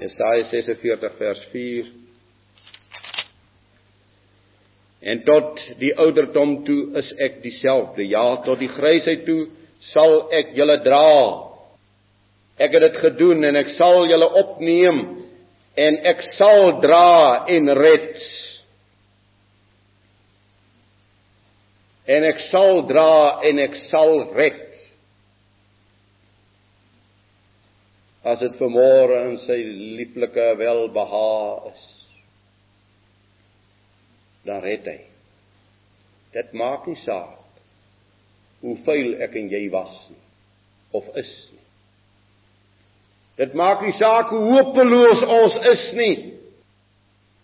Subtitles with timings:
[0.00, 2.00] Jesaja 46 vers 4
[5.00, 8.04] En tot die ouderdom toe is ek dieselfde.
[8.04, 9.46] Ja, tot die grysheid toe
[9.94, 11.12] sal ek julle dra.
[12.60, 15.00] Ek het dit gedoen en ek sal julle opneem
[15.80, 18.10] en ek sal dra en red.
[22.10, 23.12] En ek sal dra
[23.48, 24.66] en ek sal red.
[28.24, 29.58] As dit vermore in sy
[29.96, 31.86] lieflike welbehae is
[34.44, 34.98] dan red hy.
[36.32, 37.38] Dit maak nie saak
[38.60, 40.20] hoe vuil ek en jy was nie
[40.96, 41.64] of is nie.
[43.40, 46.16] Dit maak nie saak hoe hopeloos ons is nie.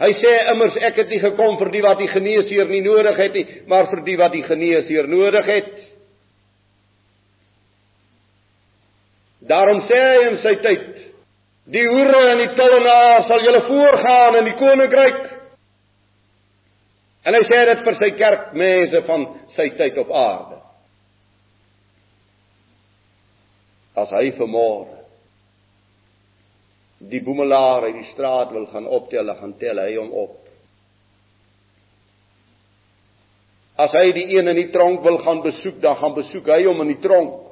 [0.00, 3.34] Hy sê immers ek het nie gekom vir die wat die geneesheer nie nodig het
[3.36, 5.72] nie, maar vir die wat die geneesheer nodig het.
[9.48, 10.88] Daarom sê hy in sy tyd:
[11.72, 15.20] Die hoere en die tollenaars sal julle voorgaan in die koninkryk.
[17.24, 20.56] En hy sê dit vir sy kerkmense van sy tyd op aarde.
[24.00, 24.88] As hy vermoor
[27.10, 30.36] die boemelaar uit die straat wil gaan optel, gaan tel hy hom op.
[33.80, 36.82] As hy die een in die tronk wil gaan besoek, dan gaan besoek hy hom
[36.84, 37.49] in die tronk.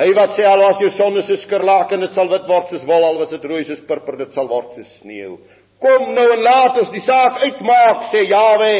[0.00, 3.04] Hy wat sê al was jou sonne so skerlaken, dit sal wit word soos wol,
[3.04, 5.34] al was dit rooi soos purper, dit sal word soos sneeu.
[5.80, 8.72] Kom nou en laat ons die saak uitmaak, sê Jawe.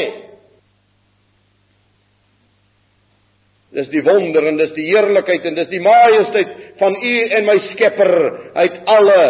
[3.77, 7.57] Dis die wonder en dis die heerlikheid en dis die majesteit van U en my
[7.69, 8.15] Skepper
[8.57, 9.21] uit alle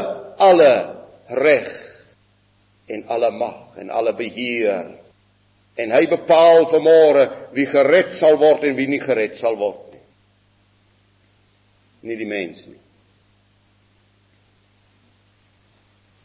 [0.42, 0.72] alle
[1.44, 1.70] reg
[2.90, 4.96] en alle mag en alle beheer.
[5.78, 9.91] En hy bepaal vanmôre wie gered sal word en wie nie gered sal word
[12.02, 12.18] nie.
[12.18, 12.80] Die mens nie.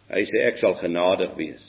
[0.06, 1.62] Hy sê ek sal genadig wees.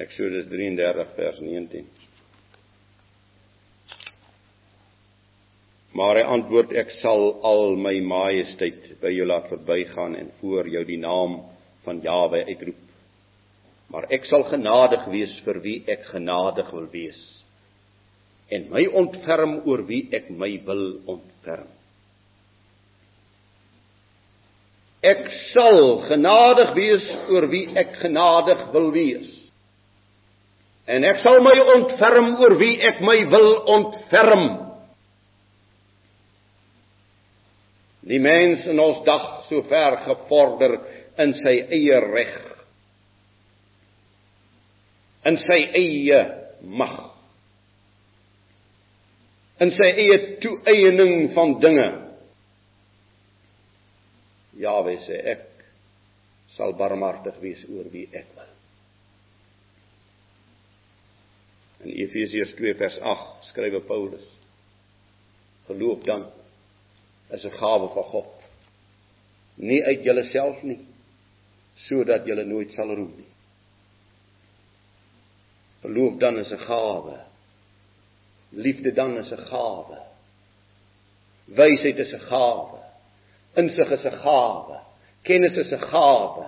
[0.00, 1.88] Eksodus 33 vers 19.
[5.98, 10.84] Maar hy antwoord ek sal al my majesteit by jou laat verbygaan en voor jou
[10.88, 11.40] die naam
[11.84, 12.86] van Jawe uitroep.
[13.90, 17.20] Maar ek sal genadig wees vir wie ek genadig wil wees
[18.50, 21.68] en my ontferm oor wie ek my wil ontferm.
[25.00, 25.22] Ek
[25.54, 25.78] sal
[26.10, 29.28] genadig wees oor wie ek genadig wil wees.
[30.90, 34.44] En ek sal my ontferm oor wie ek my wil ontferm.
[38.10, 40.76] Die mens in ons dag so ver gevorder
[41.20, 42.36] in sy eie reg.
[45.30, 46.20] In sy eie
[46.64, 47.19] mag.
[49.60, 51.88] In sy eie toeëning van dinge.
[54.60, 55.46] Jawe sê ek
[56.56, 58.48] sal barmhartig wees oor wie ek wil.
[61.84, 64.26] In Efesiërs 2 vers 8 skryf Paulus:
[65.68, 66.26] Geloof dan
[67.30, 68.32] is 'n gawe van God.
[69.56, 70.80] Nie uit jouself nie,
[71.88, 73.32] sodat jy nooit sal roem nie.
[75.82, 77.29] Geloof dan is 'n gawe.
[78.50, 79.98] Liefde dan is 'n gawe.
[81.44, 82.78] Wysheid is 'n gawe.
[83.54, 84.78] Insig is 'n gawe.
[85.22, 86.46] Kennis is 'n gawe.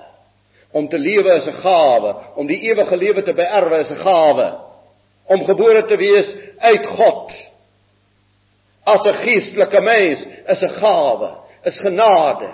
[0.71, 2.15] Om te lewe is 'n gawe.
[2.35, 4.59] Om die ewige lewe te beerwe is 'n gawe.
[5.27, 6.27] Om gebore te wees
[6.59, 7.33] uit God
[8.85, 11.31] as 'n geestelike mens is 'n gawe,
[11.63, 12.51] is genade.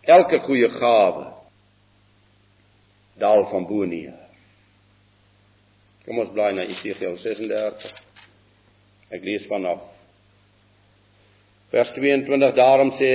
[0.00, 1.32] Elke goeie gawe
[3.18, 4.19] daal van bo neer.
[6.06, 7.88] Kom ons bly na Esegiel 36.
[9.12, 9.82] Ek lees vanaf.
[11.70, 13.10] Vers 22 daarom sê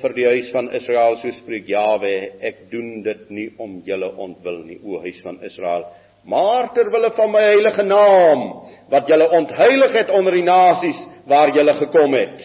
[0.00, 2.12] vir die huis van Israel so spreek Jawe
[2.46, 5.88] ek doen dit nie om julle ontwil nie o huis van Israel.
[6.28, 8.44] Maar ter wille van my heilige naam
[8.92, 12.38] wat julle ontheilig het onder die nasies waar julle gekom het.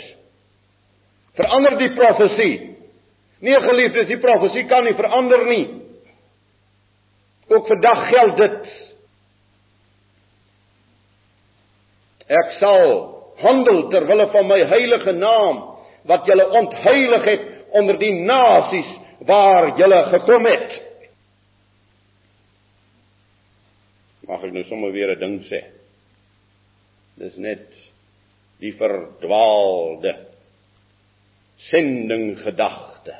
[1.38, 2.56] Verander die profesie.
[3.45, 5.65] Nie geliefdes die profesie kan nie verander nie.
[7.53, 8.73] Ook vandag geld dit
[12.39, 12.91] ek sal
[13.41, 15.62] handel ter wille van my heilige naam
[16.09, 17.45] wat julle ontheilig het
[17.80, 18.89] onder die nasies
[19.27, 20.75] waar julle gekom het.
[24.27, 25.63] Mag ek nou sommer weer 'n ding sê?
[27.18, 27.68] Dis net
[28.59, 30.15] die verdwaalde
[31.69, 33.15] sending gedagte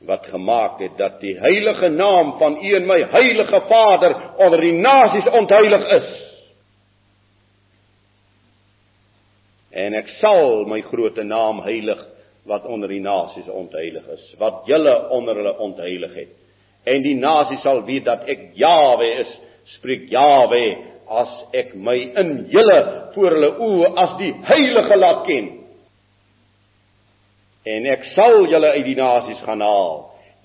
[0.00, 4.72] wat gemaak het dat die heilige naam van U en my heilige Vader onder die
[4.72, 6.10] nasies ontheilig is.
[10.00, 12.00] Ek sal my groote naam heilig
[12.48, 16.36] wat onder die nasies ontheilig is, wat julle onder hulle ontheilig het.
[16.88, 19.32] En die nasies sal weet dat ek Jawe is,
[19.76, 20.64] spreek Jawe,
[21.10, 22.78] as ek my in julle
[23.14, 25.48] voor hulle oë as die heilige laat ken.
[27.66, 29.98] En ek sal julle uit die nasies gaan haal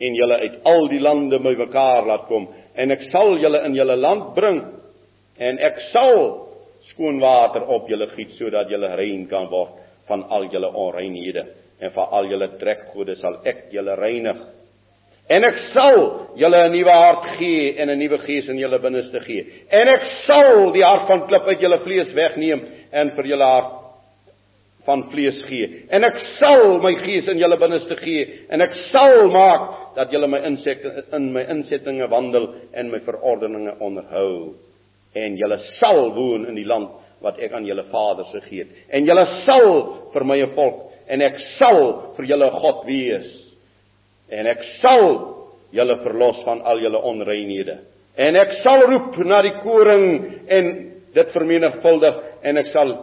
[0.04, 3.96] en julle uit al die lande bymekaar laat kom en ek sal julle in julle
[3.96, 4.60] land bring
[5.40, 6.45] en ek sal
[6.92, 11.46] skoon water op julle giet sodat julle rein kan word van al julle onreinhede
[11.80, 14.38] en van al julle trekgode sal ek julle reinig.
[15.30, 16.02] En ek sal
[16.38, 19.46] julle 'n nuwe hart gee en 'n nuwe gees in julle binneste gee.
[19.70, 22.62] En ek sal die hart van klip uit julle vlees wegneem
[22.92, 23.74] en vir julle hart
[24.86, 25.86] van vlees gee.
[25.90, 30.28] En ek sal my gees in julle binneste gee en ek sal maak dat julle
[30.28, 34.54] my insette in my insettinge wandel en my verordeninge onderhou.
[35.16, 36.92] En julle sal woon in die land
[37.24, 38.74] wat ek aan julle vaders gegee het.
[38.92, 39.72] En julle sal
[40.14, 43.28] vir my 'n volk en ek sal vir julle God wees.
[44.30, 45.04] En ek sal
[45.72, 47.78] julle verlos van al julle onreinhede.
[48.18, 50.06] En ek sal roep na die koring
[50.48, 52.96] en dit vermenigvuldig en ek sal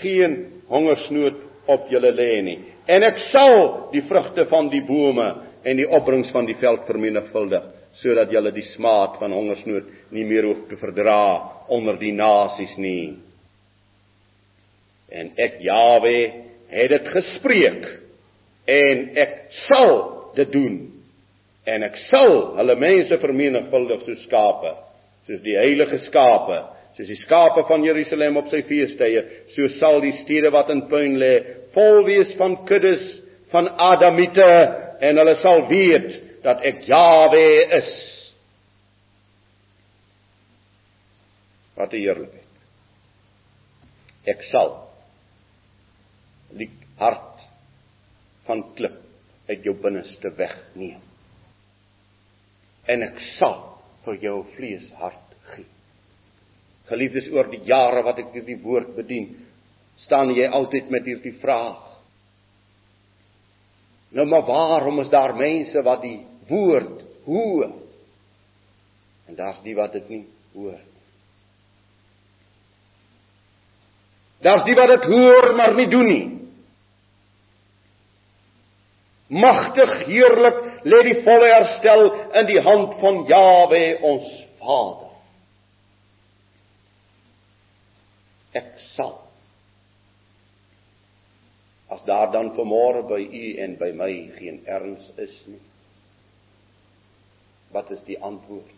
[0.00, 1.34] geen hongersnood
[1.66, 2.58] op julle lê nie.
[2.86, 7.83] En ek sal die vrugte van die bome en die opbrengs van die veld vermenigvuldig
[8.02, 11.20] sodat julle die smaad van hongersnood nie meer hoef te verdra
[11.72, 13.14] onder die nasies nie.
[15.14, 16.16] En ek Jawe
[16.74, 17.86] het dit gespreek
[18.66, 19.34] en ek
[19.66, 19.92] sal
[20.36, 20.78] dit doen
[21.70, 24.72] en ek sal hulle mense vermenigvuldig soos skape
[25.28, 26.60] soos die heilige skape
[26.96, 29.24] soos die skape van Jerusalem op sy feestydde
[29.54, 31.34] so sal die stede wat in puin lê
[31.76, 33.04] vol wees van kuddes
[33.52, 34.50] van adamite
[35.04, 36.10] en hulle sal weet
[36.44, 37.46] dat ek Jawe
[37.80, 37.92] is
[41.74, 42.44] wat 'n heerlikheid
[44.28, 44.72] ek sal
[46.56, 46.70] die
[47.00, 47.42] hart
[48.48, 49.00] van klip
[49.48, 51.00] uit jou binneste wegneem.
[52.88, 53.58] En ek sal
[54.04, 55.68] vir jou vlees hart gee.
[56.88, 59.30] Geliefdes oor die jare wat ek hierdie woord bedien,
[60.04, 61.80] staan jy altyd met hierdie vraag.
[64.16, 66.18] Nou maar waarom is daar mense wat die
[66.48, 67.70] woord hoor?
[69.26, 70.80] En daar's die wat dit nie hoor.
[74.44, 76.24] Daar's die wat dit hoor maar nie doen nie.
[79.26, 82.04] Magtig heerlik lê die volle herstel
[82.40, 84.26] in die hand van Jawe ons
[84.60, 85.12] Vader.
[88.60, 89.16] Ek sal
[91.94, 95.62] as daar dan vanmôre by u en by my geen erns is nie.
[97.74, 98.70] Wat is die antwoord?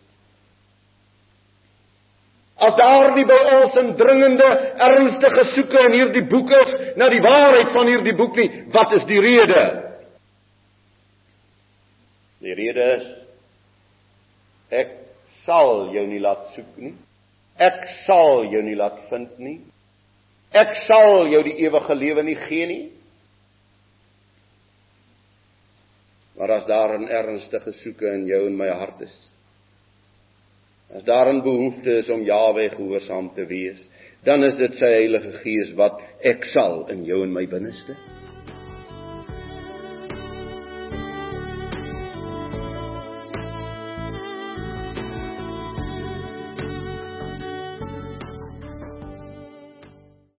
[2.57, 4.47] As daar nie by ons 'n dringende,
[4.81, 9.05] ernstige soeke in hierdie boek is na die waarheid van hierdie boek nie, wat is
[9.05, 9.63] die rede?
[12.41, 13.05] Die rede is
[14.69, 14.89] ek
[15.45, 16.93] sal jou nie laat soek nie.
[17.57, 19.59] Ek sal jou nie laat vind nie.
[20.51, 22.85] Ek sal jou die ewige lewe nie gee nie.
[26.47, 29.15] Maar as daar 'n ernstige soeke in jou en my hart is,
[30.95, 33.77] as daar 'n behoefte is om Jawe gehoorsaam te wees,
[34.23, 37.95] dan is dit sy Heilige Gees wat ek sal in jou en my binneste.